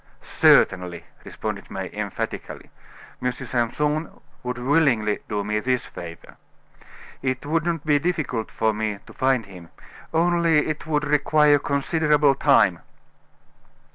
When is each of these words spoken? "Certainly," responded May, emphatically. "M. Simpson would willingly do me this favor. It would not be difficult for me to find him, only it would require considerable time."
"Certainly," 0.23 1.05
responded 1.23 1.69
May, 1.69 1.91
emphatically. 1.93 2.71
"M. 3.21 3.31
Simpson 3.31 4.19
would 4.41 4.57
willingly 4.57 5.19
do 5.29 5.43
me 5.43 5.59
this 5.59 5.85
favor. 5.85 6.37
It 7.21 7.45
would 7.45 7.65
not 7.67 7.85
be 7.85 7.99
difficult 7.99 8.49
for 8.49 8.73
me 8.73 8.97
to 9.05 9.13
find 9.13 9.45
him, 9.45 9.69
only 10.11 10.65
it 10.67 10.87
would 10.87 11.03
require 11.05 11.59
considerable 11.59 12.33
time." 12.33 12.79